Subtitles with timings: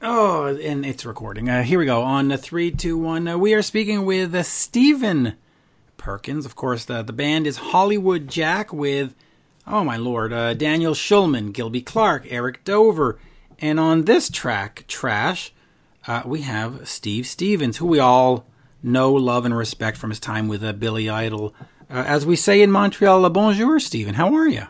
[0.00, 1.48] Oh, and it's recording.
[1.48, 2.02] Uh, here we go.
[2.02, 3.26] On three, two, one.
[3.26, 5.34] Uh, we are speaking with uh, Stephen
[5.96, 6.46] Perkins.
[6.46, 9.16] Of course, the the band is Halloween Jack with,
[9.66, 13.18] oh my lord, uh, Daniel Schulman, Gilby Clarke, Eric Dover,
[13.58, 15.52] and on this track, Trash,
[16.06, 18.46] uh, we have Steve Stevens, who we all
[18.84, 21.52] know, love, and respect from his time with uh, Billy Idol.
[21.90, 24.14] As we say in Montreal, bonjour, Stephen.
[24.14, 24.68] How are you?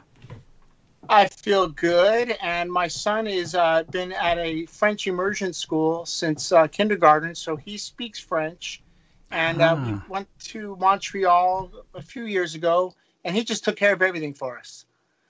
[1.09, 6.53] I feel good, and my son has uh, been at a French immersion school since
[6.53, 8.83] uh, kindergarten, so he speaks French.
[9.31, 10.03] And uh, we Ah.
[10.07, 12.95] went to Montreal a few years ago,
[13.25, 14.87] and he just took care of everything for us.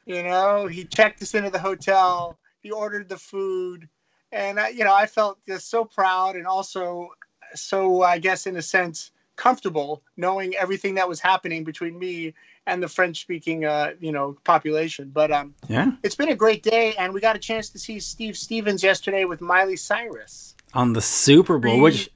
[0.06, 3.88] You know, he checked us into the hotel, he ordered the food,
[4.32, 7.10] and I, you know, I felt just so proud, and also
[7.54, 12.34] so, I guess, in a sense, comfortable knowing everything that was happening between me
[12.68, 15.10] and the French-speaking, uh, you know, population.
[15.12, 15.92] But um, Yeah.
[16.02, 19.24] it's been a great day, and we got a chance to see Steve Stevens yesterday
[19.24, 20.54] with Miley Cyrus.
[20.74, 22.10] On the Super Bowl, which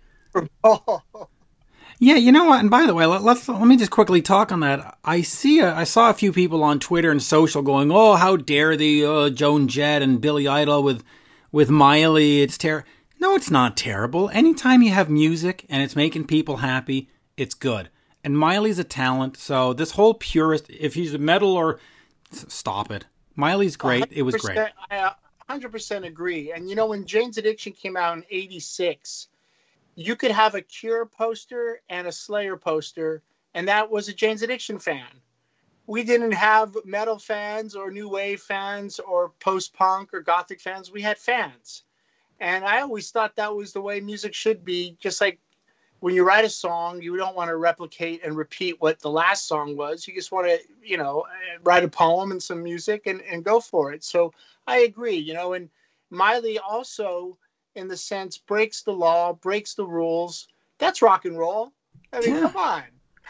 [0.62, 1.03] Oh,
[1.98, 2.61] Yeah, you know what?
[2.61, 4.98] And by the way, let, let's let me just quickly talk on that.
[5.05, 8.36] I see, a, I saw a few people on Twitter and social going, "Oh, how
[8.36, 11.05] dare the uh, Joan Jett and Billy Idol with
[11.53, 12.42] with Miley?
[12.42, 12.89] It's terrible."
[13.20, 14.28] No, it's not terrible.
[14.30, 17.89] Anytime you have music and it's making people happy, it's good.
[18.25, 21.81] And Miley's a talent, so this whole purist, if he's a metal or
[22.31, 23.06] stop it.
[23.34, 24.06] Miley's great.
[24.11, 24.59] It was great.
[24.91, 25.12] I uh,
[25.51, 26.53] 100% agree.
[26.53, 29.29] And you know, when Jane's Addiction came out in 86,
[29.95, 33.23] you could have a Cure poster and a Slayer poster,
[33.55, 35.07] and that was a Jane's Addiction fan.
[35.86, 40.92] We didn't have metal fans or new wave fans or post punk or gothic fans.
[40.92, 41.83] We had fans.
[42.41, 45.39] And I always thought that was the way music should be, just like
[46.03, 49.47] when you write a song, you don't want to replicate and repeat what the last
[49.47, 50.08] song was.
[50.08, 51.25] You just want to, you know,
[51.62, 54.03] write a poem and some music and, and go for it.
[54.03, 54.33] So
[54.67, 55.70] I agree, you know, and
[56.11, 57.39] Miley also,
[57.77, 60.48] in the sense, breaks the law, breaks the rules.
[60.78, 61.73] That's rock and roll.
[62.12, 62.48] I mean, Yeah.
[62.48, 62.83] come on.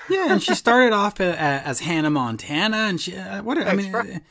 [0.09, 4.22] Yeah, and she started off as Hannah Montana, and she uh, what I mean, right.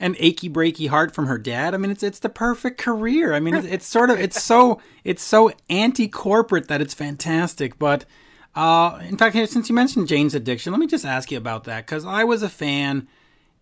[0.00, 1.74] An achy breaky heart from her dad.
[1.74, 3.34] I mean, it's it's the perfect career.
[3.34, 7.78] I mean, it's, it's sort of it's so it's so anti corporate that it's fantastic.
[7.78, 8.04] But
[8.54, 11.86] uh, in fact, since you mentioned Jane's Addiction, let me just ask you about that
[11.86, 13.08] because I was a fan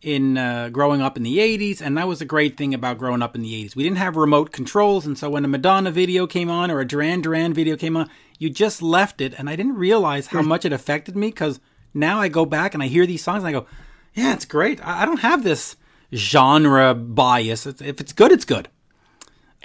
[0.03, 3.23] in uh, growing up in the 80s and that was a great thing about growing
[3.23, 6.27] up in the 80s we didn't have remote controls and so when a madonna video
[6.27, 9.55] came on or a duran duran video came on you just left it and i
[9.55, 11.61] didn't realize how much it affected me because
[11.95, 13.65] now i go back and i hear these songs and i go
[14.13, 15.77] yeah it's great i, I don't have this
[16.13, 17.67] genre bias.
[17.67, 18.69] If it's good it's good.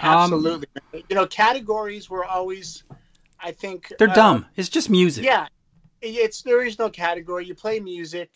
[0.00, 0.68] Um, Absolutely.
[1.08, 2.84] you know, categories were always,
[3.40, 4.46] I think, they're uh, dumb.
[4.54, 5.24] It's just music.
[5.24, 5.48] Yeah,
[6.00, 7.46] it's there is no category.
[7.46, 8.30] You play music.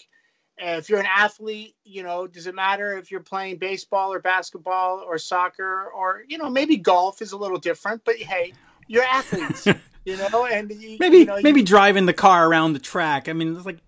[0.60, 4.18] Uh, if you're an athlete, you know, does it matter if you're playing baseball or
[4.18, 8.52] basketball or soccer or you know maybe golf is a little different, but hey,
[8.88, 9.66] you're athletes,
[10.04, 13.28] you know, and you, maybe you know, you- maybe driving the car around the track.
[13.28, 13.78] I mean it's like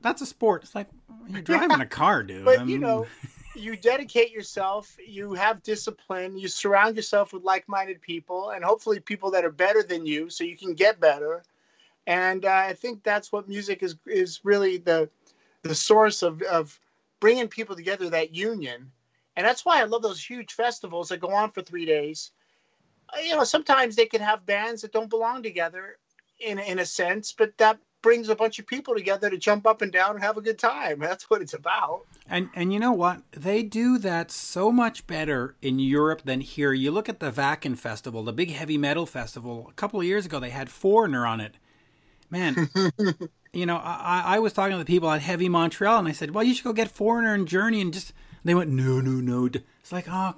[0.00, 0.62] that's a sport.
[0.62, 0.86] It's like
[1.28, 2.44] you're driving a car dude.
[2.44, 3.06] But I you know,
[3.54, 9.30] you dedicate yourself, you have discipline, you surround yourself with like-minded people, and hopefully people
[9.32, 11.42] that are better than you, so you can get better.
[12.06, 15.10] And uh, I think that's what music is is really the
[15.62, 16.78] the source of of
[17.20, 18.92] bringing people together, that union.
[19.36, 22.32] And that's why I love those huge festivals that go on for three days.
[23.14, 25.98] Uh, You know, sometimes they can have bands that don't belong together,
[26.40, 29.82] in in a sense, but that brings a bunch of people together to jump up
[29.82, 30.98] and down and have a good time.
[31.08, 32.06] That's what it's about.
[32.26, 33.22] And and you know what?
[33.32, 36.72] They do that so much better in Europe than here.
[36.72, 39.66] You look at the Wacken Festival, the big heavy metal festival.
[39.68, 41.56] A couple of years ago, they had Foreigner on it.
[42.30, 42.70] Man,
[43.52, 46.30] you know, I, I was talking to the people at Heavy Montreal, and I said,
[46.30, 49.46] "Well, you should go get Foreigner and Journey," and just they went, "No, no, no."
[49.80, 50.34] It's like, oh,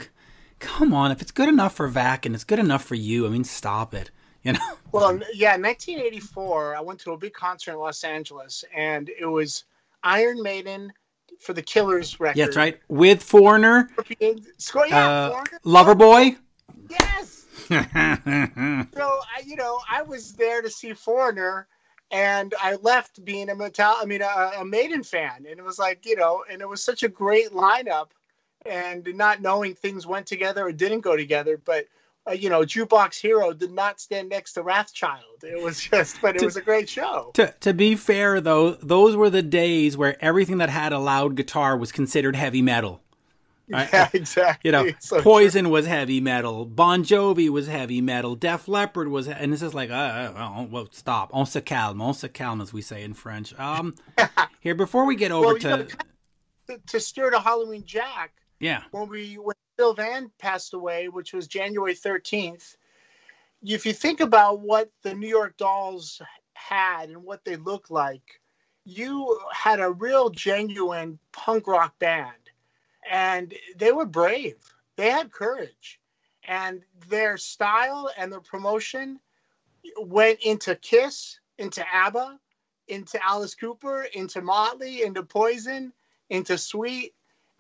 [0.59, 1.13] come on!
[1.13, 3.27] If it's good enough for Wacken, it's good enough for you.
[3.27, 4.11] I mean, stop it.
[4.47, 4.61] You know.
[4.93, 9.27] Well, yeah, in 1984, I went to a big concert in Los Angeles, and it
[9.27, 9.65] was
[10.05, 10.93] Iron Maiden
[11.41, 12.39] for the Killers record.
[12.39, 12.81] Yeah, that's right.
[12.89, 15.61] With Foreigner, Scorpion- Scor- yeah, uh, Foreigner.
[15.65, 16.37] Loverboy.
[16.91, 17.45] Yes.
[18.95, 21.67] So I, you know, I was there to see Foreigner,
[22.11, 25.79] and I left being a metal, I mean, a, a Maiden fan, and it was
[25.79, 28.09] like, you know, and it was such a great lineup,
[28.65, 31.87] and not knowing things went together or didn't go together, but.
[32.29, 35.45] Uh, you know, Jukebox Hero did not stand next to Wrathchild.
[35.45, 37.31] It was just, but it was a great show.
[37.35, 41.37] To, to be fair, though, those were the days where everything that had a loud
[41.37, 43.01] guitar was considered heavy metal.
[43.73, 44.69] I- Yeah, exactly.
[44.69, 49.29] You know, So Poison was heavy metal, Bon Jovi was heavy metal, Def Leppard was,
[49.29, 52.61] and it's just like, uh, uh, uh, well, stop, on se calme, on se calme,
[52.61, 53.57] as we say in French.
[53.59, 53.95] Um,
[54.61, 55.87] here before we get over Well, to, know,
[56.69, 61.33] to, to steer to Halloween Jack, yeah, when we when Bill Van passed away, which
[61.33, 62.77] was January thirteenth,
[63.63, 66.21] if you think about what the New York Dolls
[66.55, 68.41] had and what they looked like,
[68.85, 72.51] you had a real genuine punk rock band,
[73.11, 74.57] and they were brave.
[74.97, 76.01] They had courage,
[76.45, 79.21] and their style and their promotion
[80.01, 82.39] went into Kiss, into ABBA,
[82.89, 85.93] into Alice Cooper, into Motley, into Poison,
[86.31, 87.15] into Sweet,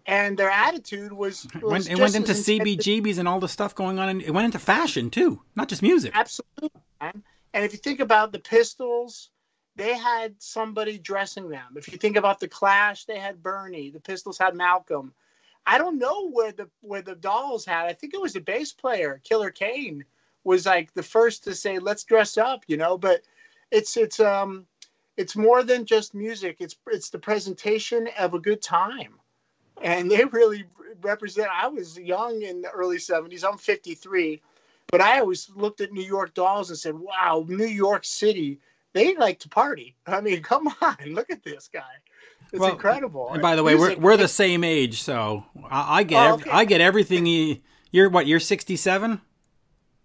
[0.06, 3.98] and their attitude was, was went, it went into CBGBs and all the stuff going
[3.98, 6.12] on, and it went into fashion too, not just music.
[6.14, 7.22] Absolutely, man.
[7.52, 9.30] And if you think about the Pistols,
[9.76, 11.74] they had somebody dressing them.
[11.76, 13.90] If you think about the Clash, they had Bernie.
[13.90, 15.12] The Pistols had Malcolm.
[15.66, 17.86] I don't know where the where the Dolls had.
[17.86, 20.04] I think it was the bass player, Killer Kane,
[20.44, 22.96] was like the first to say, "Let's dress up," you know.
[22.96, 23.22] But
[23.72, 24.66] it's it's um
[25.16, 26.58] it's more than just music.
[26.60, 29.18] It's it's the presentation of a good time,
[29.82, 30.64] and they really
[31.02, 31.48] represent.
[31.52, 33.44] I was young in the early '70s.
[33.44, 34.40] I'm 53,
[34.88, 38.58] but I always looked at New York Dolls and said, "Wow, New York City."
[38.92, 39.94] They like to party.
[40.06, 41.82] I mean, come on, look at this guy.
[42.52, 43.32] It's well, incredible.
[43.32, 46.34] And by the way, Music, we're we're the same age, so I, I get oh,
[46.34, 46.50] okay.
[46.50, 47.26] I get everything.
[47.26, 47.58] You,
[47.90, 48.26] you're what?
[48.26, 49.20] You're 67.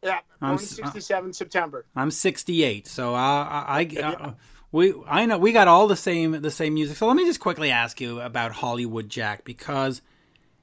[0.03, 1.85] Yeah, I'm 67 uh, September.
[1.95, 3.19] I'm 68, so I,
[3.67, 4.33] I, I
[4.71, 6.97] we I know we got all the same the same music.
[6.97, 10.01] So let me just quickly ask you about Halloween Jack because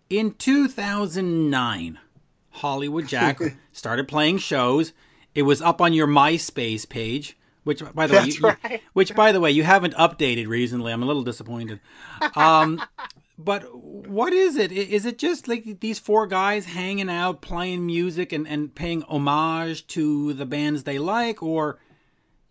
[0.08, 1.98] in 2009,
[2.50, 3.40] Halloween Jack
[3.72, 4.92] started playing shows.
[5.34, 7.36] It was up on your MySpace page.
[7.64, 8.82] Which, by the That's way, you, right.
[8.94, 10.90] which by the way, you haven't updated recently.
[10.90, 11.80] I'm a little disappointed.
[12.34, 12.80] Um,
[13.38, 14.72] but what is it?
[14.72, 19.86] Is it just like these four guys hanging out, playing music, and, and paying homage
[19.88, 21.78] to the bands they like, or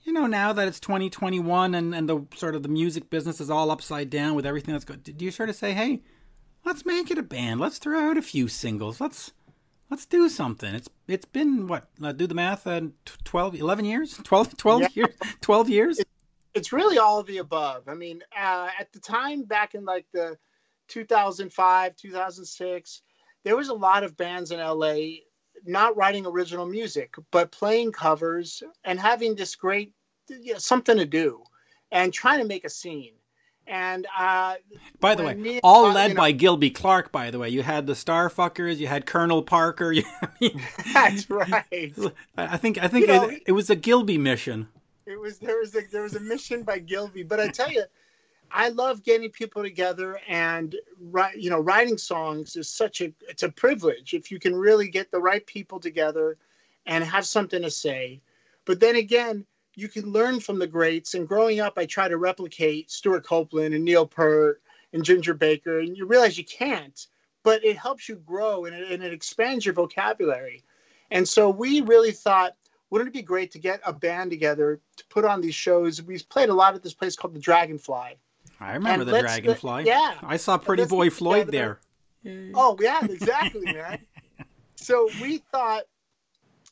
[0.07, 3.49] you know, now that it's 2021 and and the sort of the music business is
[3.49, 6.01] all upside down with everything that's good, do you sort of say, hey,
[6.63, 9.33] let's make it a band, let's throw out a few singles, let's
[9.89, 10.73] let's do something.
[10.73, 11.89] It's it's been what?
[12.01, 12.65] Uh, do the math.
[12.65, 12.83] Uh,
[13.25, 14.87] 12, 11 years, 12, 12 yeah.
[14.93, 15.99] years, twelve years.
[16.53, 17.89] it's really all of the above.
[17.89, 20.37] I mean, uh, at the time back in like the
[20.87, 23.01] 2005, 2006,
[23.43, 25.17] there was a lot of bands in LA
[25.65, 29.93] not writing original music, but playing covers and having this great
[30.57, 31.43] something to do
[31.91, 33.13] and trying to make a scene.
[33.67, 34.55] And uh,
[35.01, 37.11] by the way, all uh, led you know, by Gilby Clarke.
[37.11, 39.91] By the way, you had the Starfuckers, you had Colonel Parker.
[39.97, 40.61] You, I mean,
[40.93, 41.93] that's right.
[42.37, 44.69] I think I think it, it, was a Gilby mission.
[45.05, 47.83] It was there was a, there was a mission by Gilby, but I tell you,
[48.51, 50.75] I love getting people together and.
[51.35, 55.11] You know, writing songs is such a it's a privilege if you can really get
[55.11, 56.37] the right people together
[56.85, 58.21] and have something to say.
[58.65, 59.45] But then again,
[59.77, 61.13] you can learn from the greats.
[61.13, 64.59] And growing up, I try to replicate Stewart Copeland and Neil Peart
[64.91, 67.05] and Ginger Baker, and you realize you can't,
[67.43, 70.63] but it helps you grow and it, and it expands your vocabulary.
[71.11, 72.55] And so we really thought,
[72.89, 76.01] wouldn't it be great to get a band together to put on these shows?
[76.01, 78.17] We played a lot at this place called the Dragonfly.
[78.59, 79.83] I remember and the Dragonfly.
[79.85, 81.79] yeah, I saw Pretty Boy Floyd there.
[82.55, 83.99] Oh yeah, exactly, man.
[84.75, 85.83] so we thought,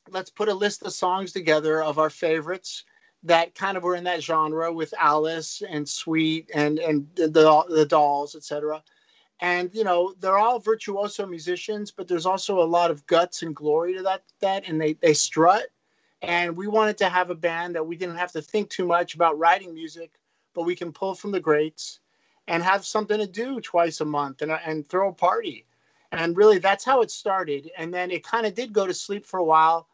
[0.10, 2.84] let's put a list of songs together of our favorites
[3.26, 7.86] that kind of were in that genre with Alice and Sweet and and the the
[7.86, 8.84] Dolls, etc.
[9.40, 13.56] And you know they're all virtuoso musicians, but there's also a lot of guts and
[13.56, 15.66] glory to that that, and they they strut.
[16.22, 19.16] And we wanted to have a band that we didn't have to think too much
[19.16, 20.12] about writing music,
[20.54, 22.00] but we can pull from the greats
[22.48, 25.66] and have something to do twice a month and and throw a party.
[26.12, 27.72] And really, that's how it started.
[27.76, 29.88] And then it kind of did go to sleep for a while,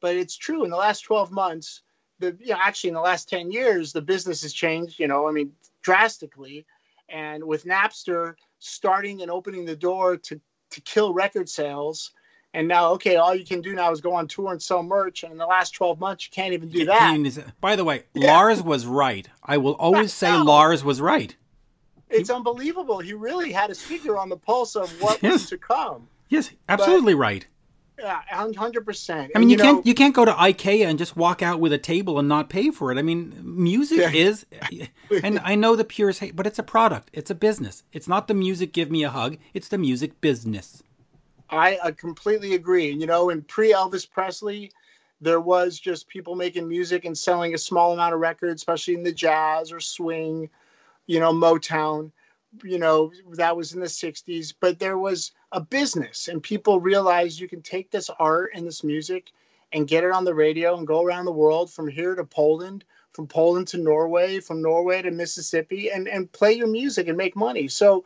[0.00, 1.80] but it's true in the last 12 months
[2.22, 5.28] the you know, actually in the last 10 years the business has changed you know
[5.28, 5.52] i mean
[5.82, 6.64] drastically.
[7.08, 12.12] And with napster starting and opening the door to to kill record sales
[12.54, 15.22] and now okay all you can do now is go on tour and sell merch
[15.22, 17.52] and in the last 12 months you can't even do that.
[17.60, 18.32] by the way yeah.
[18.32, 19.28] lars was right.
[19.44, 21.36] I will always say lars was right.
[22.08, 22.98] It's he, unbelievable.
[22.98, 25.32] He really had a finger on the pulse of what yes.
[25.32, 26.08] was to come.
[26.30, 27.46] Yes absolutely but, right
[27.98, 28.22] yeah,
[28.56, 29.32] hundred percent.
[29.34, 31.60] I mean, you, you know, can't you can't go to IKEA and just walk out
[31.60, 32.98] with a table and not pay for it.
[32.98, 34.10] I mean, music yeah.
[34.10, 34.46] is,
[35.22, 37.10] and I know the purists hate, but it's a product.
[37.12, 37.82] It's a business.
[37.92, 38.72] It's not the music.
[38.72, 39.36] Give me a hug.
[39.54, 40.82] It's the music business.
[41.50, 42.90] I, I completely agree.
[42.92, 44.72] And You know, in pre Elvis Presley,
[45.20, 49.02] there was just people making music and selling a small amount of records, especially in
[49.02, 50.48] the jazz or swing,
[51.06, 52.10] you know, Motown
[52.62, 57.38] you know that was in the 60s but there was a business and people realize
[57.38, 59.30] you can take this art and this music
[59.72, 62.84] and get it on the radio and go around the world from here to Poland
[63.12, 67.36] from Poland to Norway from Norway to Mississippi and and play your music and make
[67.36, 68.04] money so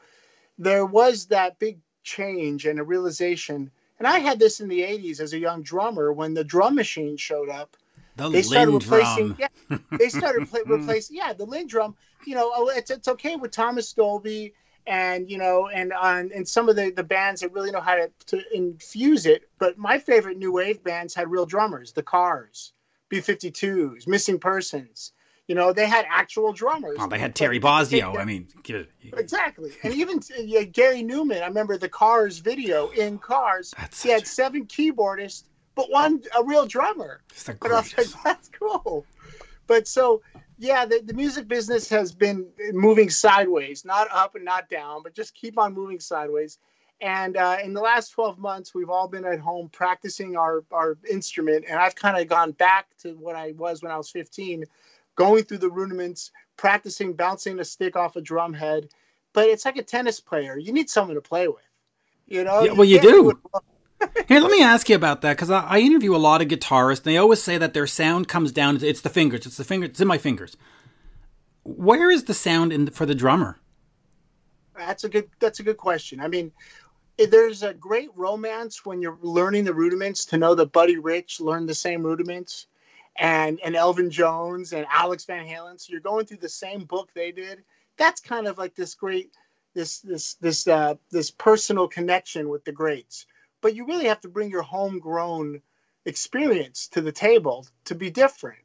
[0.58, 5.20] there was that big change and a realization And I had this in the 80s
[5.20, 7.76] as a young drummer when the drum machine showed up.
[8.16, 11.96] The they started replacing, yeah, they started pla replacing, yeah, the Linn drum.
[12.26, 14.54] You know, oh, it's it's okay with Thomas Dolby
[14.86, 17.94] and you know, and on and some of the the bands that really know how
[17.96, 19.48] to to infuse it.
[19.58, 22.72] But my favorite new wave bands had real drummers, the Cars,
[23.10, 25.12] B52s, Missing Persons.
[25.48, 26.98] You know, they had actual drummers.
[26.98, 28.88] Well, they had Terry Bozzio they- I mean, it.
[29.16, 31.40] Exactly, and even yeah, Gary Numan.
[31.42, 33.72] I remember the Cars video in Cars.
[33.76, 35.44] That's he had such- seven keyboardists,
[35.76, 37.20] but one a real drummer.
[37.30, 39.06] It's the But I was like, that's cool.
[39.68, 40.22] But so,
[40.58, 45.14] yeah, the, the music business has been moving sideways, not up and not down, but
[45.14, 46.58] just keep on moving sideways.
[47.00, 50.96] And uh, in the last 12 months, we've all been at home practicing our, our
[51.10, 51.66] instrument.
[51.68, 54.64] And I've kind of gone back to what I was when I was 15,
[55.14, 58.88] going through the rudiments, practicing bouncing a stick off a drum head.
[59.34, 60.56] But it's like a tennis player.
[60.56, 61.58] You need someone to play with.
[62.26, 62.64] You know?
[62.64, 63.38] Yeah, well, you can't do.
[64.28, 66.98] Here, let me ask you about that because I, I interview a lot of guitarists.
[66.98, 68.82] and They always say that their sound comes down.
[68.82, 69.46] It's the fingers.
[69.46, 69.86] It's the finger.
[69.86, 70.56] It's in my fingers.
[71.62, 73.58] Where is the sound in for the drummer?
[74.76, 75.28] That's a good.
[75.40, 76.20] That's a good question.
[76.20, 76.52] I mean,
[77.16, 81.68] there's a great romance when you're learning the rudiments to know that Buddy Rich learned
[81.68, 82.66] the same rudiments,
[83.16, 85.80] and and Elvin Jones and Alex Van Halen.
[85.80, 87.64] So you're going through the same book they did.
[87.96, 89.30] That's kind of like this great,
[89.74, 93.26] this this this uh, this personal connection with the greats.
[93.60, 95.62] But you really have to bring your homegrown
[96.04, 98.60] experience to the table to be different.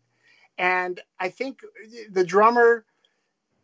[0.58, 1.62] And I think
[2.12, 2.86] the drummer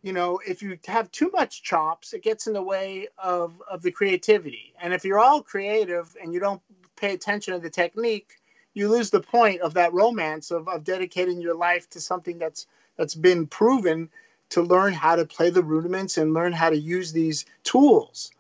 [0.04, 3.82] you know, if you have too much chops, it gets in the way of, of
[3.82, 4.74] the creativity.
[4.82, 6.62] And if you're all creative and you don't
[6.96, 8.36] pay attention to the technique,
[8.74, 12.68] you lose the point of that romance of, of dedicating your life to something that's
[12.96, 14.10] that's been proven
[14.50, 18.32] to learn how to play the rudiments and learn how to use these tools.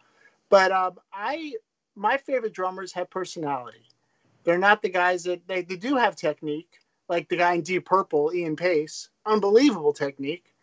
[0.49, 1.55] But um, I,
[1.97, 3.85] my favorite drummers have personality.
[4.43, 7.85] They're not the guys that they, they do have technique, like the guy in Deep
[7.85, 10.53] Purple, Ian Paice, unbelievable technique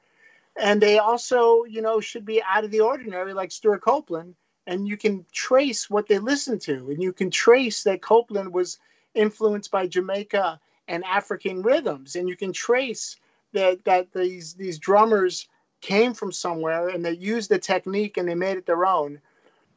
[0.57, 4.35] and they also you know should be out of the ordinary like Stewart Copeland
[4.67, 8.79] and you can trace what they listen to and you can trace that copeland was
[9.15, 13.17] influenced by jamaica and african rhythms and you can trace
[13.53, 15.49] that that these these drummers
[15.81, 19.21] came from somewhere and they used the technique and they made it their own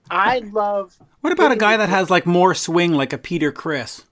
[0.10, 4.04] i love What about a guy that has like more swing, like a Peter Criss?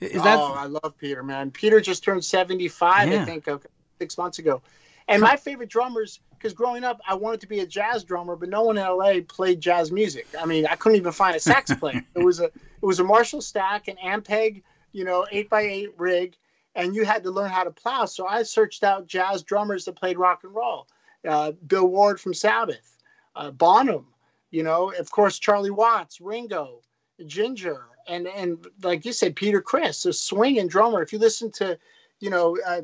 [0.00, 1.50] Is that oh, I love Peter, man.
[1.50, 3.22] Peter just turned 75, Yeah.
[3.22, 3.58] I think, uh,
[3.98, 4.62] six months ago.
[5.08, 8.48] And my favorite drummers, because growing up, I wanted to be a jazz drummer, but
[8.50, 10.28] no one in LA played jazz music.
[10.38, 12.04] I mean, I couldn't even find a sax player.
[12.14, 14.62] it was a it was a Marshall Stack, an Ampeg,
[14.92, 16.36] you know, eight by eight rig,
[16.74, 18.04] and you had to learn how to plow.
[18.04, 20.86] So I searched out jazz drummers that played rock and roll.
[21.26, 22.98] Uh, Bill Ward from Sabbath,
[23.34, 24.06] uh, Bonham,
[24.50, 26.80] you know, of course Charlie Watts, Ringo,
[27.26, 31.02] Ginger, and and like you said, Peter Criss, a swinging drummer.
[31.02, 31.78] If you listen to,
[32.20, 32.82] you know, uh,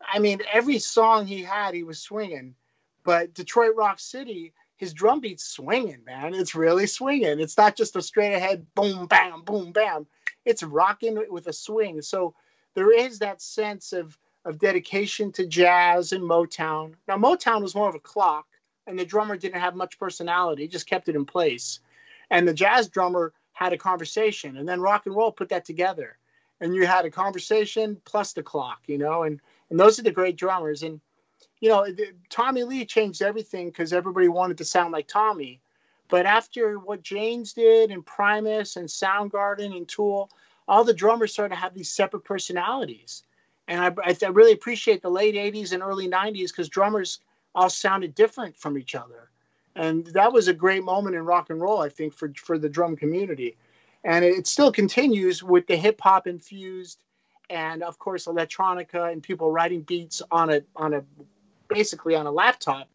[0.00, 2.54] I mean, every song he had, he was swinging.
[3.04, 6.34] But Detroit Rock City, his drum beat's swinging, man.
[6.34, 7.40] It's really swinging.
[7.40, 10.06] It's not just a straight ahead boom, bam, boom, bam.
[10.44, 12.00] It's rocking with a swing.
[12.02, 12.34] So
[12.74, 16.94] there is that sense of of dedication to jazz and Motown.
[17.06, 18.46] Now Motown was more of a clock,
[18.88, 21.80] and the drummer didn't have much personality; he just kept it in place.
[22.30, 26.16] And the jazz drummer had a conversation, and then rock and roll put that together,
[26.60, 29.40] and you had a conversation plus the clock, you know, and
[29.70, 30.82] and those are the great drummers.
[30.82, 31.00] And
[31.60, 31.86] you know,
[32.30, 35.60] Tommy Lee changed everything because everybody wanted to sound like Tommy.
[36.08, 40.30] But after what Jane's did, and Primus, and Soundgarden, and Tool,
[40.66, 43.24] all the drummers started to have these separate personalities.
[43.66, 47.20] And I, I really appreciate the late 80s and early 90s because drummers
[47.54, 49.30] all sounded different from each other.
[49.74, 52.68] And that was a great moment in rock and roll, I think, for, for the
[52.68, 53.56] drum community.
[54.04, 57.04] And it still continues with the hip hop infused
[57.50, 61.04] and, of course, electronica and people writing beats on a, on a
[61.68, 62.88] basically on a laptop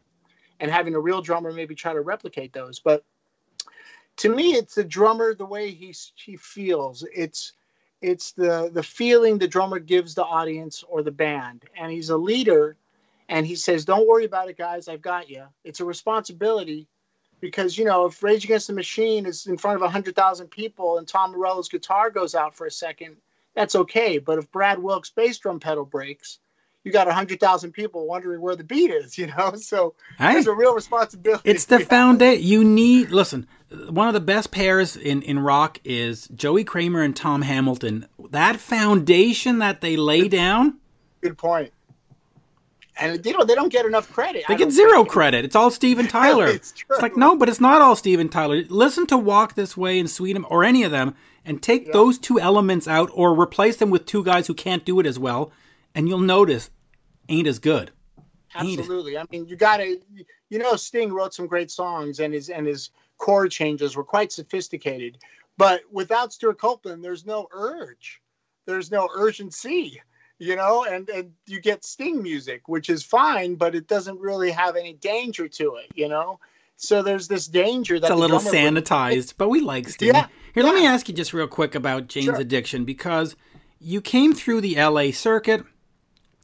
[0.59, 2.79] and having a real drummer maybe try to replicate those.
[2.79, 3.03] But
[4.17, 7.05] to me, it's the drummer the way he he feels.
[7.13, 7.53] It's
[8.01, 12.17] it's the the feeling the drummer gives the audience or the band, and he's a
[12.17, 12.77] leader,
[13.29, 14.87] and he says, "Don't worry about it, guys.
[14.87, 16.87] I've got you." It's a responsibility.
[17.41, 20.97] Because you know, if Rage Against the Machine is in front of hundred thousand people
[20.97, 23.17] and Tom Morello's guitar goes out for a second,
[23.53, 24.17] that's okay.
[24.17, 26.39] But if Brad Wilk's bass drum pedal breaks,
[26.85, 29.17] you got hundred thousand people wondering where the beat is.
[29.23, 31.49] You know, so there's a real responsibility.
[31.49, 32.45] It's the foundation.
[32.45, 33.45] You need listen.
[33.89, 38.07] One of the best pairs in in rock is Joey Kramer and Tom Hamilton.
[38.29, 40.79] That foundation that they lay down.
[41.19, 41.72] Good point.
[42.97, 44.43] And you know they don't get enough credit.
[44.47, 45.45] They get zero credit.
[45.45, 46.47] It's all Steven Tyler.
[46.47, 48.63] it's, it's, like no, but it's not all Steven Tyler.
[48.69, 51.93] Listen to Walk This Way and Sweet or any of them, and take yeah.
[51.93, 55.17] those two elements out, or replace them with two guys who can't do it as
[55.17, 55.51] well,
[55.95, 56.69] and you'll notice
[57.29, 57.91] ain't as good.
[58.55, 59.17] Absolutely.
[59.17, 59.99] I mean, you got to,
[60.49, 64.31] you know, Sting wrote some great songs, and his and his chord changes were quite
[64.31, 65.17] sophisticated.
[65.57, 68.21] But without Stewart Copeland, there's no urge,
[68.65, 70.01] there's no urgency
[70.43, 74.51] you know, and, and you get Sting music, which is fine, but it doesn't really
[74.51, 76.39] have any danger to it, you know?
[76.75, 79.37] So there's this danger that it's a little sanitized, would...
[79.37, 80.09] but we like Sting.
[80.09, 80.63] Yeah, Here, yeah.
[80.63, 82.35] let me ask you just real quick about Jane's sure.
[82.35, 83.37] Addiction because
[83.79, 85.63] you came through the LA circuit,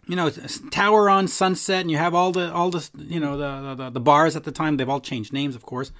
[0.07, 0.29] you know,
[0.71, 3.99] Tower on Sunset, and you have all the all the you know the, the the
[3.99, 4.77] bars at the time.
[4.77, 5.91] They've all changed names, of course,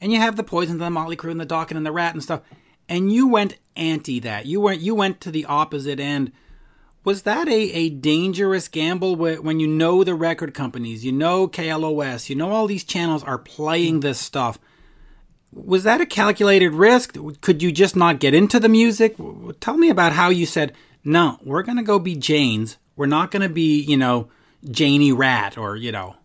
[0.00, 2.14] and you have the Poison, and the Motley Crue and the Dokken, and the Ratt
[2.14, 2.42] and stuff.
[2.88, 4.44] And you went anti that.
[4.44, 6.32] You went you went to the opposite end
[7.04, 12.28] was that a, a dangerous gamble when you know the record companies, you know KLOS,
[12.28, 14.58] you know all these channels are playing this stuff?
[15.52, 17.16] Was that a calculated risk?
[17.40, 19.16] Could you just not get into the music?
[19.60, 20.72] Tell me about how you said,
[21.04, 22.78] no, we're going to go be Jane's.
[22.96, 24.28] We're not going to be, you know,
[24.70, 26.16] Janie Ratt or, you know.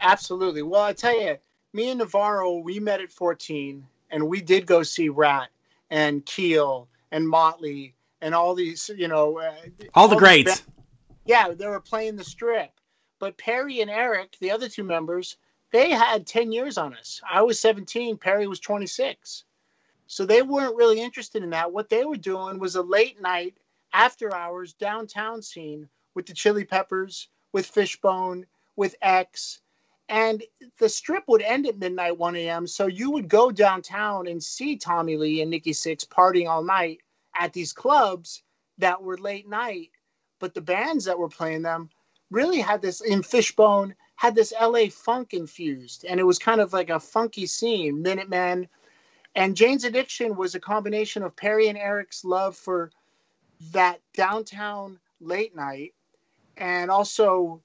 [0.00, 0.62] Absolutely.
[0.62, 1.36] Well, I tell you,
[1.72, 5.48] me and Navarro, we met at 14 and we did go see Ratt
[5.90, 9.52] and Keel and Motley and all these, you know, uh,
[9.94, 10.62] all, all the greats.
[11.26, 12.70] yeah, they were playing the strip.
[13.18, 15.36] But Perry and Eric, the other two members,
[15.72, 17.20] they had 10 years on us.
[17.28, 19.44] I was 17, Perry was 26.
[20.06, 21.72] So they weren't really interested in that.
[21.72, 23.54] What they were doing was a late night,
[23.92, 29.60] after hours downtown scene with the Chili Peppers, with Fishbone, with X.
[30.08, 30.42] And
[30.78, 32.66] the strip would end at midnight, 1 a.m.
[32.66, 37.01] So you would go downtown and see Tommy Lee and Nikki Sixx partying all night
[37.38, 38.42] at these clubs
[38.78, 39.90] that were late night,
[40.38, 41.90] but the bands that were playing them
[42.30, 46.72] really had this in Fishbone had this LA funk infused, and it was kind of
[46.72, 48.02] like a funky scene.
[48.02, 48.68] Minutemen
[49.34, 52.90] and Jane's Addiction was a combination of Perry and Eric's love for
[53.72, 55.94] that downtown late night,
[56.56, 57.62] and also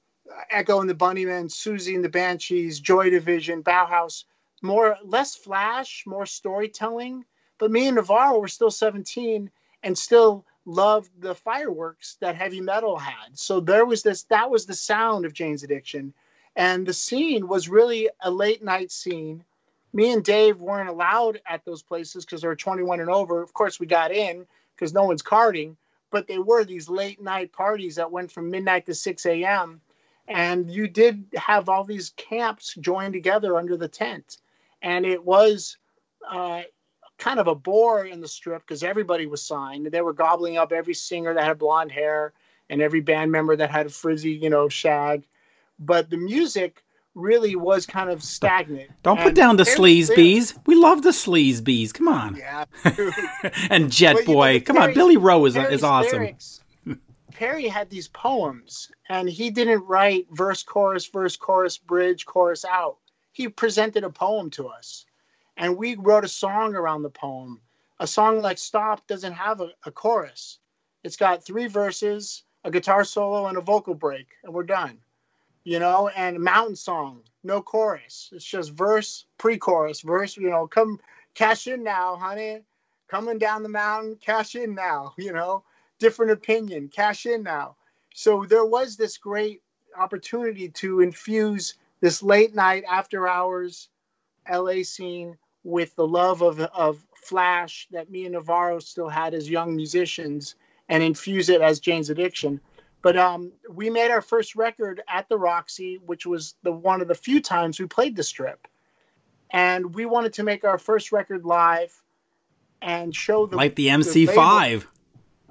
[0.50, 4.26] Echo and the Bunnymen, Siouxsie and the Banshees, Joy Division, Bauhaus.
[4.62, 7.26] More less flash, more storytelling.
[7.60, 9.50] But me and Navarro were still 17
[9.84, 13.38] and still loved the fireworks that heavy metal had.
[13.38, 16.13] So there was this that was the sound of Jane's Addiction.
[16.56, 19.46] And the scene was really a late night scene.
[19.94, 23.42] Me and Dave weren't allowed at those places because they were 21 and over.
[23.42, 25.78] Of course, we got in because no one's carding,
[26.12, 29.82] but they were these late night parties that went from midnight to 6 a.m.
[30.28, 34.38] And you did have all these camps joined together under the tent.
[34.82, 35.78] And it was
[36.28, 36.63] uh,
[37.17, 39.88] kind of a bore in the strip because everybody was signed.
[39.88, 42.34] They were gobbling up every singer that had blonde hair
[42.69, 45.25] and every band member that had a frizzy, you know, shag.
[45.80, 46.84] But the music
[47.15, 48.91] really was kind of stagnant.
[49.01, 50.53] Don't put down the Sleeze Beez.
[50.65, 51.91] We love the Sleeze Beez.
[51.91, 52.36] Come on.
[52.36, 52.65] Yeah.
[53.69, 54.51] and Jet Boy.
[54.51, 54.93] You know, Come Perry, on.
[54.93, 56.19] Billy Rowe is, is awesome.
[56.19, 56.62] Lyrics,
[57.32, 62.97] Perry had these poems and he didn't write verse, chorus, verse, chorus, bridge, chorus out.
[63.32, 65.06] He presented a poem to us
[65.58, 67.60] and we wrote a song around the poem.
[68.00, 70.60] A song like Stop doesn't have a, a chorus.
[71.04, 75.00] It's got three verses, a guitar solo, and a vocal break, and we're done.
[75.63, 78.30] You know, and Mountain Song, no chorus.
[78.32, 80.38] It's just verse, pre-chorus, verse.
[80.38, 81.00] You know, come
[81.34, 82.62] cash in now, honey.
[83.10, 85.13] Coming down the mountain, cash in now.
[85.17, 85.63] You know,
[86.00, 87.76] different opinion, cash in now.
[88.13, 89.62] So there was this great
[89.98, 93.89] opportunity to infuse this late night after hours
[94.50, 99.49] LA scene with the love of, of Flash that me and Navarro still had as
[99.49, 100.56] young musicians
[100.88, 102.62] and infuse it as Jane's Addiction.
[103.01, 107.10] But um, we made our first record at the Roxy, which was the one of
[107.10, 108.65] the few times we played the strip.
[109.51, 111.93] And we wanted to make our first record live
[112.82, 114.80] and show the like the MC5.
[114.80, 114.88] The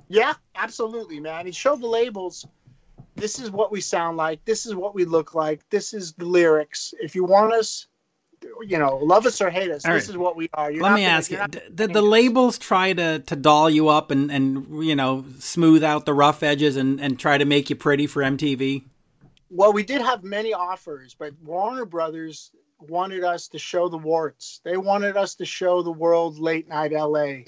[0.09, 1.44] yeah, absolutely, man.
[1.44, 2.46] And show the labels.
[3.16, 4.42] This is what we sound like.
[4.46, 5.68] This is what we look like.
[5.68, 6.94] This is the lyrics.
[7.00, 7.87] If you want us,
[8.62, 9.85] you know, love us or hate us.
[9.85, 10.11] All this right.
[10.11, 10.70] is what we are.
[10.70, 11.38] You're Let me gonna, ask you:
[11.75, 16.07] Did the labels try to to doll you up and and you know smooth out
[16.07, 18.85] the rough edges and and try to make you pretty for MTV?
[19.51, 24.61] Well, we did have many offers, but Warner Brothers wanted us to show the warts.
[24.64, 27.44] They wanted us to show the world late night LA.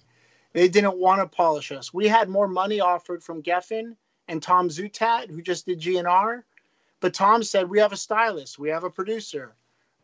[0.53, 1.92] They didn't want to polish us.
[1.92, 3.96] We had more money offered from Geffen
[4.27, 6.42] and Tom Zutaut, who just did GNR.
[7.01, 9.55] But Tom said, We have a stylist, we have a producer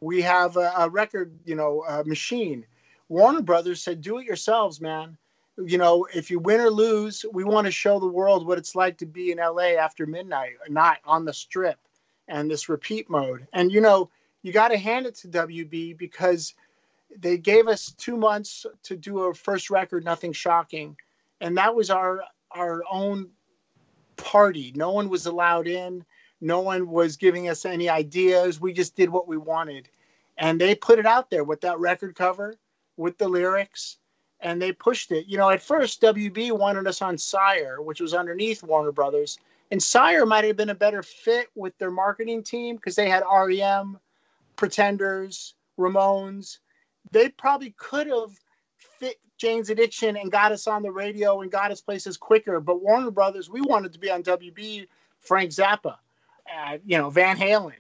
[0.05, 2.67] we have a, a record, you know, machine.
[3.09, 5.17] Warner Brothers said, "Do it yourselves, man.
[5.57, 8.75] You know, if you win or lose, we want to show the world what it's
[8.75, 11.79] like to be in LA after midnight, not on the strip."
[12.29, 13.47] and this repeat mode.
[13.53, 14.11] And you know,
[14.43, 16.55] you got to hand it to WB because
[17.17, 20.97] they gave us two months to do a first record, nothing shocking,
[21.41, 23.29] and that was our our own
[24.17, 24.73] party.
[24.75, 26.05] No one was allowed in.
[26.41, 28.61] No one was giving us any ideas.
[28.61, 29.89] We just did what we wanted,
[30.37, 32.57] and they put it out there with that record cover,
[32.97, 33.99] with the lyrics,
[34.41, 35.27] and they pushed it.
[35.27, 39.39] You know, at first WB wanted us on Sire, which was underneath Warner Brothers,
[39.71, 43.23] and Sire might have been a better fit with their marketing team because they had
[43.31, 43.99] REM,
[44.57, 46.59] Pretenders, Ramones.
[47.11, 48.31] They probably could have
[48.99, 52.61] fit Jane's Addiction and got us on the radio and got us places quicker.
[52.61, 54.87] But Warner Brothers, we wanted to be on WB,
[55.21, 55.97] Frank Zappa,
[56.55, 57.73] uh, you know, Van Halen,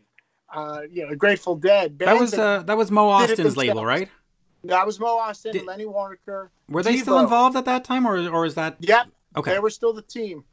[0.54, 1.98] uh, you know, Grateful Dead.
[1.98, 4.08] That was uh, that was Mo Ostin's label, right?
[4.64, 6.48] That was Mo Ostin, Did, Lenny Waronker.
[6.68, 7.02] Were they Devo.
[7.02, 8.76] still involved at that time, or or is that?
[8.80, 9.08] Yep.
[9.36, 9.52] Okay.
[9.52, 10.44] They were still the team.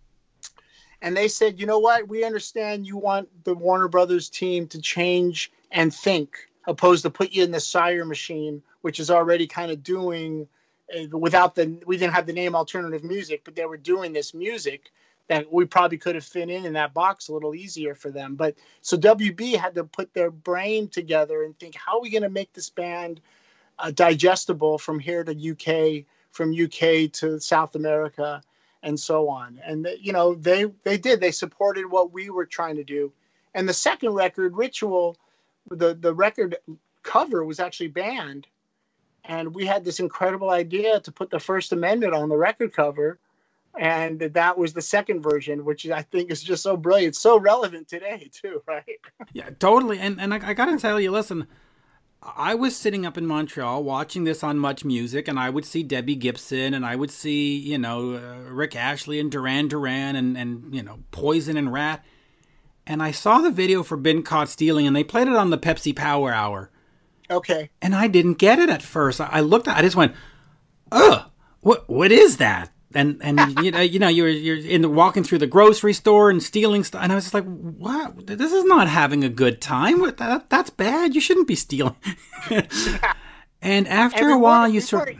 [1.03, 2.07] And they said, you know what?
[2.07, 6.35] We understand you want the Warner Brothers team to change and think,
[6.67, 10.47] opposed to put you in the sire machine, which is already kind of doing
[10.95, 14.33] uh, without the we didn't have the name alternative music, but they were doing this
[14.33, 14.91] music
[15.31, 18.35] that we probably could have fit in in that box a little easier for them.
[18.35, 22.23] But so WB had to put their brain together and think, how are we going
[22.23, 23.21] to make this band
[23.79, 28.43] uh, digestible from here to UK, from UK to South America,
[28.83, 29.61] and so on.
[29.63, 31.21] And you know, they they did.
[31.21, 33.13] They supported what we were trying to do.
[33.55, 35.15] And the second record, Ritual,
[35.69, 36.57] the the record
[37.03, 38.47] cover was actually banned,
[39.23, 43.17] and we had this incredible idea to put the First Amendment on the record cover.
[43.77, 47.87] And that was the second version, which I think is just so brilliant, so relevant
[47.87, 48.99] today too, right?
[49.33, 49.99] Yeah, totally.
[49.99, 51.47] And and I, I got to tell you, listen,
[52.23, 55.81] I was sitting up in Montreal watching this on Much Music, and I would see
[55.81, 60.37] Debbie Gibson, and I would see, you know, uh, Rick Astley and Duran Duran, and,
[60.37, 62.05] and, you know, Poison and Ratt
[62.85, 65.57] And I saw the video for Been Caught Stealing, and they played it on the
[65.57, 66.69] Pepsi Power Hour.
[67.31, 67.71] Okay.
[67.81, 69.19] And I didn't get it at first.
[69.19, 70.13] I looked at I just went,
[70.91, 71.31] ugh,
[71.61, 72.69] what, what is that?
[72.95, 76.29] And and you know you know you're you're in the, walking through the grocery store
[76.29, 78.27] and stealing stuff and I was just like what?
[78.27, 80.01] This is not having a good time.
[80.17, 81.15] That, that's bad.
[81.15, 81.95] You shouldn't be stealing.
[83.61, 85.17] And after and a while you sort of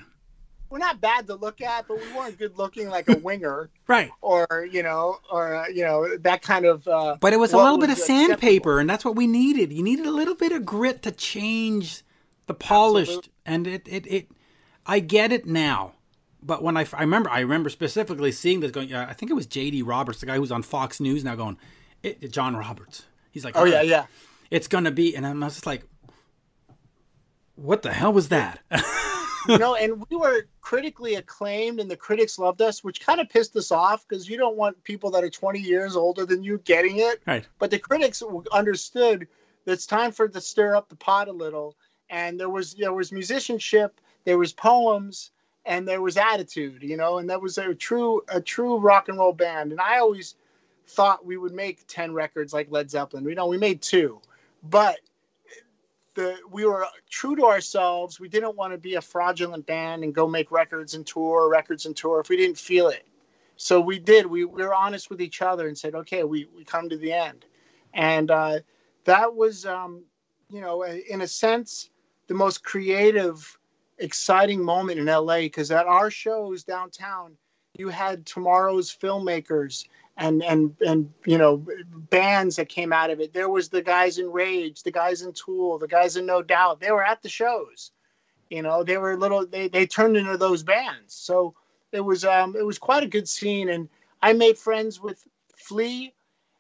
[0.70, 3.70] we're not bad to look at but we weren't good looking like a winger.
[3.88, 4.10] Right.
[4.22, 7.58] Or you know or uh, you know that kind of uh, but it was a
[7.58, 9.74] little bit of sandpaper and that's what we needed.
[9.74, 12.04] You needed a little bit of grit to change
[12.48, 13.12] the polished.
[13.12, 13.32] Absolutely.
[13.46, 14.28] and it, it it
[14.86, 15.94] I get it now
[16.44, 18.94] but when I, I remember, I remember specifically seeing this going.
[18.94, 19.84] Uh, I think it was J.D.
[19.84, 21.58] Roberts, the guy who's on Fox News now, going,
[22.04, 23.06] it, it, John Roberts.
[23.32, 24.06] He's like, oh, yeah, yeah,
[24.50, 25.84] it's gonna be, and I'm just like,
[27.56, 28.60] what the hell was that?
[29.48, 33.30] you know, and we were critically acclaimed, and the critics loved us, which kind of
[33.30, 36.58] pissed us off because you don't want people that are 20 years older than you
[36.60, 37.22] getting it.
[37.26, 37.48] Right.
[37.60, 39.28] But the critics understood
[39.66, 41.76] that it's time for to stir up the pot a little,
[42.10, 45.32] and there was there was musicianship, there was poems
[45.66, 49.18] and there was attitude, you know, and that was a true a true rock and
[49.18, 49.72] roll band.
[49.72, 50.36] And I always
[50.88, 53.24] thought we would make 10 records like Led Zeppelin.
[53.24, 54.22] We know we made two.
[54.64, 55.00] But
[56.16, 58.20] the we were true to ourselves.
[58.20, 61.86] We didn't want to be a fraudulent band and go make records and tour, records
[61.86, 63.06] and tour if we didn't feel it.
[63.56, 64.26] So we did.
[64.26, 67.14] We, we were honest with each other and said, okay, we, we come to the
[67.14, 67.46] end.
[67.94, 68.60] And uh,
[69.04, 70.04] that was, um,
[70.50, 71.92] you know, in a sense,
[72.28, 73.58] the most creative
[74.02, 77.38] exciting moment in LA because at our shows downtown,
[77.78, 79.88] you had tomorrow's filmmakers
[80.18, 81.66] and and and you know
[82.10, 83.34] bands that came out of it.
[83.34, 86.80] There was the guys in Rage, the guys in Tool, the guys in No Doubt.
[86.80, 87.92] They were at the shows.
[88.50, 89.46] You know, they were little.
[89.46, 91.14] They they turned into those bands.
[91.14, 91.56] So
[91.92, 93.88] it was um it was quite a good scene, and
[94.22, 95.24] I made friends with
[95.56, 96.14] Flea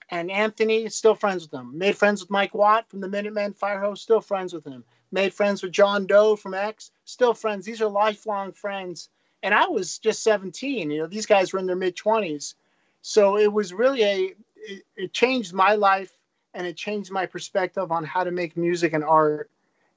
[0.09, 0.87] and Anthony.
[0.89, 1.77] Still friends with them.
[1.77, 3.97] Made friends with Mike Watt from the Minutemen Firehose.
[3.97, 7.65] Still friends with him made friends with John Doe from X, still friends.
[7.65, 9.09] These are lifelong friends.
[9.43, 10.91] And I was just 17.
[10.91, 12.53] You know, these guys were in their mid 20s.
[13.01, 16.15] So it was really a, it, it, changed my life
[16.53, 19.49] and it changed my perspective on how to make music and art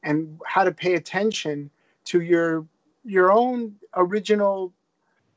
[0.03, 1.71] and how to pay attention
[2.05, 2.67] to your
[3.05, 4.73] your own original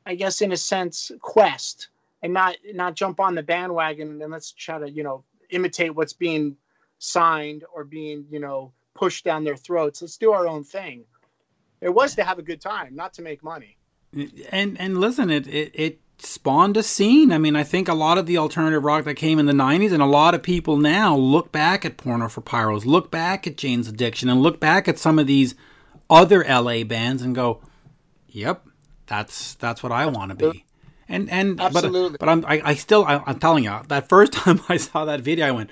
[0.06, 1.90] i guess in a sense quest
[2.22, 6.14] and not not jump on the bandwagon and let's try to you know imitate what's
[6.14, 6.56] being
[7.00, 10.02] signed or being you know pushed down their throats.
[10.02, 11.06] Let's do our own thing.
[11.82, 13.78] It was to have a good time, not to make money.
[14.52, 17.32] And and listen, it it, it spawned a scene.
[17.32, 19.92] I mean, I think a lot of the alternative rock that came in the 90s
[19.94, 23.58] and a lot of people now look back at Porno for Pyros, look back at
[23.58, 25.54] Jane's Addiction and look back at some of these
[26.10, 27.62] other LA bands and go,
[28.30, 28.66] "Yep,
[29.06, 30.66] that's that's what I want to be."
[31.10, 32.18] And and Absolutely.
[32.18, 35.06] but but I'm I, I still I, I'm telling you that first time I saw
[35.06, 35.70] that video I went,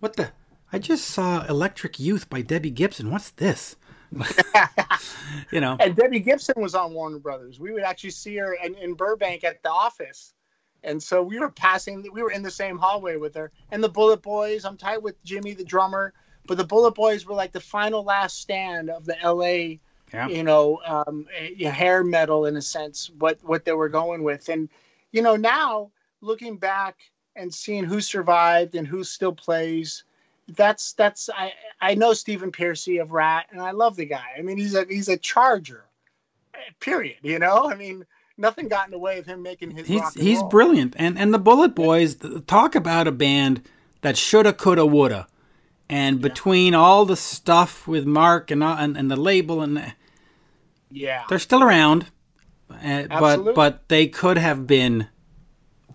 [0.00, 0.30] What the?
[0.74, 3.12] I just saw Electric Youth by Debbie Gibson.
[3.12, 3.76] What's this?
[5.52, 5.76] you know.
[5.78, 7.60] And Debbie Gibson was on Warner Brothers.
[7.60, 10.34] We would actually see her in, in Burbank at the office.
[10.82, 13.52] And so we were passing, we were in the same hallway with her.
[13.70, 16.12] And the Bullet Boys, I'm tight with Jimmy, the drummer,
[16.48, 19.78] but the Bullet Boys were like the final last stand of the LA,
[20.12, 20.26] Yeah.
[20.26, 24.48] you know, um, eh, hair metal in a sense, what, what they were going with.
[24.48, 24.68] And,
[25.12, 26.96] you know, now looking back
[27.36, 30.02] and seeing who survived and who still plays,
[30.48, 34.34] that's that's I I know Stephen Pearcy of Ratt and I love the guy.
[34.38, 35.84] I mean he's a he's a charger.
[36.80, 37.16] Period.
[37.22, 37.70] You know?
[37.70, 38.04] I mean
[38.36, 40.48] nothing got in the way of him making his He's he's roll.
[40.48, 43.62] brilliant, and and the Bullet Boys talk about a band
[44.02, 45.26] that shoulda, coulda, woulda,
[45.88, 49.92] and between all the stuff with Mark and uh, and, and the label, and the-
[50.90, 51.24] Yeah.
[51.28, 52.06] they're still around,
[52.70, 55.08] uh, but but they could have been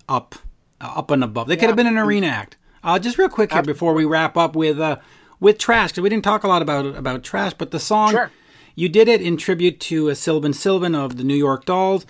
[0.08, 0.36] up
[0.82, 1.48] up and above.
[1.48, 2.58] They could have been an arena act.
[2.84, 4.98] Uh, just real quick here before we wrap up with uh,
[5.40, 8.32] with trash because we didn't talk a lot about about trash, but the song Sure.
[8.76, 12.06] you did it in tribute to uh, Sylvain Sylvain of the New York Dolls.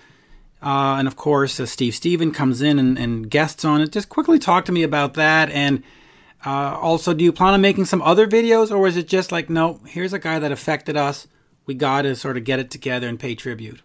[0.61, 3.91] Uh, and of course, uh, Steve Steven comes in and, and guests on it.
[3.91, 5.49] Just quickly talk to me about that.
[5.51, 5.83] And
[6.45, 9.49] uh, also, do you plan on making some other videos, or is it just like,
[9.49, 11.27] no, here's a guy that affected us.
[11.65, 13.81] We got to sort of get it together and pay tribute.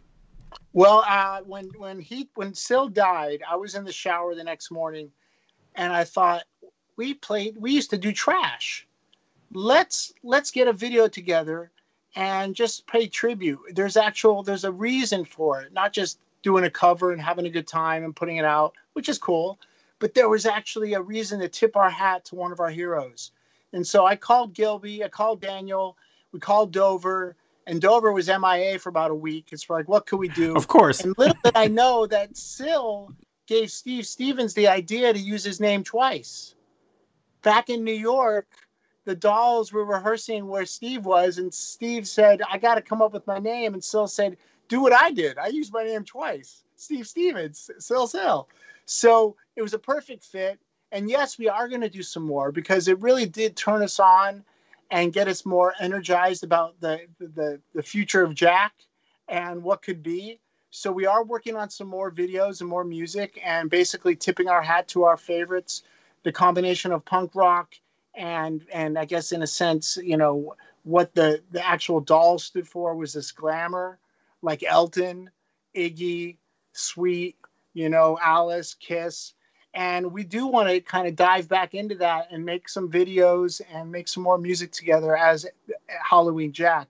[0.73, 4.71] Well, uh, when when he when Syl died, I was in the shower the next
[4.73, 5.11] morning,
[5.77, 6.43] and I thought
[6.97, 7.57] we played.
[7.57, 8.87] We used to do trash.
[9.53, 11.71] Let's let's get a video together
[12.17, 13.61] and just pay tribute.
[13.73, 17.51] There's actual there's a reason for it, not just doing a cover and having a
[17.51, 19.59] good time and putting it out, which is cool.
[19.99, 23.31] But there was actually a reason to tip our hat to one of our heroes.
[23.73, 25.97] And so I called Gilby, I called Daniel,
[26.33, 29.49] we called Dover, and Dover was MIA for about a week.
[29.51, 30.55] It's like, what could we do?
[30.55, 31.01] Of course.
[31.01, 33.13] And little did I know that Syl
[33.47, 36.54] gave Steve Stevens the idea to use his name twice.
[37.45, 38.49] Back in New York,
[39.05, 43.13] the dolls were rehearsing where Steve was, and Steve said, I got to come up
[43.13, 43.75] with my name.
[43.75, 44.37] And Syl said,
[44.69, 45.39] Do what I did.
[45.39, 48.49] I used my name twice Steve Stevens, Syl Syl.
[48.87, 50.59] So it was a perfect fit.
[50.91, 54.01] And yes, we are going to do some more because it really did turn us
[54.01, 54.45] on
[54.91, 58.73] and get us more energized about the, the, the future of Jack
[59.29, 60.39] and what could be.
[60.71, 64.63] So we are working on some more videos and more music and basically tipping our
[64.63, 65.83] hat to our favorites,
[66.25, 67.75] the combination of punk rock
[68.15, 72.67] and and I guess in a sense, you know, what the the actual doll stood
[72.67, 73.99] for was this glamour,
[74.43, 75.31] like Elton,
[75.77, 76.37] Iggy,
[76.73, 77.37] Sweet,
[77.73, 79.35] you know, Alice, Kiss.
[79.75, 83.61] And we do want to kind of dive back into that and make some videos
[83.73, 85.47] and make some more music together as
[85.89, 86.87] Halloween Jack.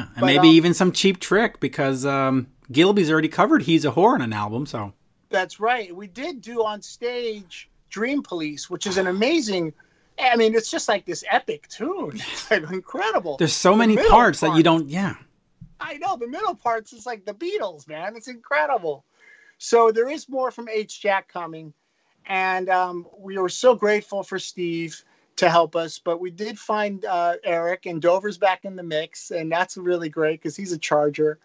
[0.00, 3.92] and but, maybe um, even some cheap trick because um, Gilby's already covered He's a
[3.92, 4.66] Whore on an album.
[4.66, 4.92] So
[5.30, 5.94] That's right.
[5.94, 9.72] We did do on stage Dream Police, which is an amazing.
[10.20, 12.12] I mean, it's just like this epic tune.
[12.32, 13.38] It's like incredible.
[13.38, 15.14] there's so The many parts that you don't, yeah.
[15.80, 18.14] I know the middle parts is like the Beatles, man.
[18.14, 19.02] It's incredible.
[19.56, 21.00] So there is more from H.
[21.00, 21.72] Jack coming,
[22.26, 25.02] and um, we were so grateful for Steve
[25.36, 25.98] to help us.
[25.98, 30.10] But we did find uh, Eric, and Dover's back in the mix, and that's really
[30.10, 31.38] great because he's a Charger.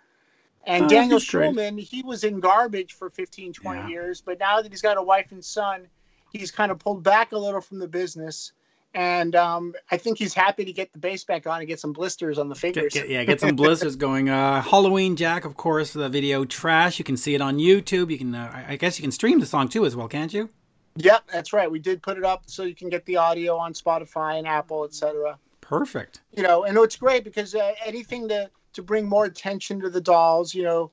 [0.66, 1.20] And Oh, Daniel.
[1.20, 3.88] Schulman, he was in garbage for 15, 20 Yeah.
[3.88, 5.88] years, but now that he's got a wife and son,
[6.32, 8.52] he's kind of pulled back a little from the business.
[8.94, 11.94] And um, I think he's happy to get the bass back on and get some
[11.94, 12.92] blisters on the fingers.
[12.94, 14.28] get- yeah, get some blisters going.
[14.28, 17.00] Uh, Halloween Jack, of course, the video Trash.
[17.00, 18.12] You can see it on YouTube.
[18.12, 20.34] You can, uh, I- I guess, you can stream the song too as well, can't
[20.34, 20.50] you?
[20.98, 21.72] Yep, that's right.
[21.72, 24.84] We did put it up so you can get the audio on Spotify and Apple,
[24.84, 25.38] etc.
[25.62, 26.20] Perfect.
[26.36, 30.02] You know, and it's great because uh, anything to to bring more attention to the
[30.02, 30.54] dolls.
[30.54, 30.92] You know,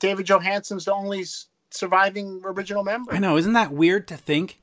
[0.00, 1.24] David Johansen's the only
[1.70, 3.14] surviving original member.
[3.14, 4.58] I know, isn't that weird to think?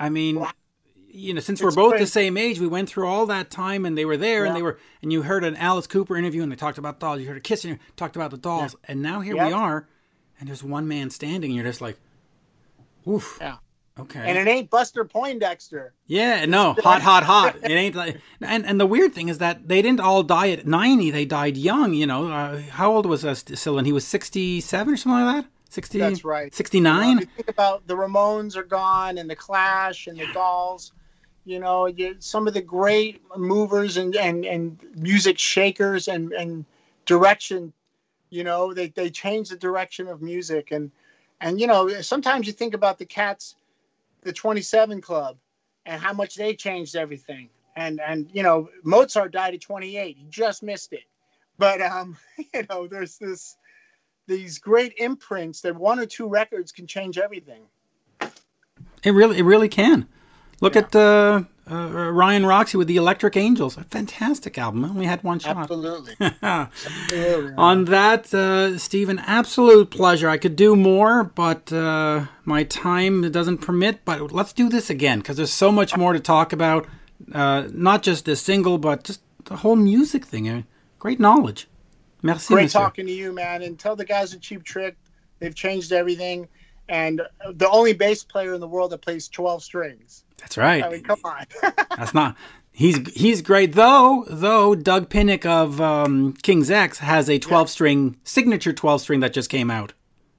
[0.00, 0.44] I mean,
[1.12, 3.84] you know, since we're It's both the same age, we went through all that time,
[3.84, 6.50] and they were there, and they were, and you heard an Alice Cooper interview, and
[6.50, 7.20] they talked about dolls.
[7.20, 9.86] You heard a Kiss interview, talked about the dolls, and now here we are,
[10.38, 11.98] and there's one man standing, and you're just like,
[13.06, 13.38] oof.
[13.40, 13.56] Yeah.
[13.98, 14.20] Okay.
[14.20, 15.92] And it ain't Buster Poindexter.
[16.06, 17.56] Yeah, no, hot, hot, hot.
[17.62, 20.66] It ain't like, and and the weird thing is that they didn't all die at
[20.66, 21.10] ninety.
[21.10, 21.92] They died young.
[21.92, 23.84] You know, uh, how old was uh, Sylvain?
[23.84, 25.50] He was sixty-seven or something like that.
[25.70, 25.98] Sixty.
[25.98, 26.52] That's right.
[27.14, 30.92] You know, think about the Ramones are gone and the Clash and the Dolls.
[31.44, 36.64] You know, you, some of the great movers and, and, and music shakers and, and
[37.06, 37.72] direction.
[38.28, 40.90] You know, they, they changed the direction of music and
[41.40, 43.54] and you know sometimes you think about the Cats,
[44.22, 45.38] the Twenty Seven Club,
[45.86, 47.48] and how much they changed everything.
[47.76, 50.16] And and you know Mozart died at 28.
[50.16, 51.04] He just missed it.
[51.58, 52.16] But um,
[52.54, 53.56] you know, there's this
[54.30, 57.62] these great imprints that one or two records can change everything.
[59.02, 60.06] It really, it really can.
[60.60, 60.82] Look Yeah.
[60.82, 63.76] at uh, uh, Ryan Roxie with the Electric Angels.
[63.76, 64.84] A fantastic album.
[64.84, 65.56] Only had one shot.
[65.56, 66.14] Absolutely.
[66.42, 67.54] Absolutely.
[67.56, 70.28] On that, uh, Stephen, absolute pleasure.
[70.28, 74.04] I could do more, but uh, my time doesn't permit.
[74.04, 76.86] But let's do this again because there's so much more to talk about.
[77.32, 80.48] Uh, not just this single, but just the whole music thing.
[80.48, 80.62] Uh,
[80.98, 81.68] great knowledge.
[82.22, 82.78] Merci, Great monsieur.
[82.80, 83.62] talking to you, man.
[83.62, 84.96] And tell the guys at Cheap Trick
[85.38, 86.48] they've changed everything.
[86.88, 90.24] And the only bass player in the world that plays 12 strings.
[90.38, 90.82] That's right.
[90.82, 91.44] I mean, come on.
[91.96, 92.36] That's not.
[92.72, 94.24] He's he's great though.
[94.28, 99.32] Though Doug Pinnick of um, King's X has a 12 string signature 12 string that
[99.32, 99.92] just came out.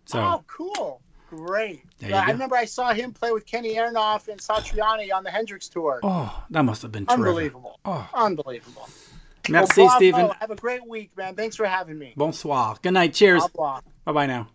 [0.05, 1.01] So oh, cool.
[1.29, 1.83] Great.
[1.99, 5.69] Yeah, I remember I saw him play with Kenny Aronoff and Satriani on the Hendrix
[5.69, 5.99] tour.
[6.03, 7.25] oh, that must have been terrific.
[7.25, 7.79] Unbelievable.
[7.85, 8.09] Oh.
[8.13, 8.89] Unbelievable.
[9.49, 10.29] Merci, well, Stephen.
[10.39, 11.35] Have a great week, man.
[11.35, 12.13] Thanks for having me.
[12.15, 12.77] Bonsoir.
[12.81, 13.13] Good night.
[13.13, 13.47] Cheers.
[13.47, 14.47] Bye bye now.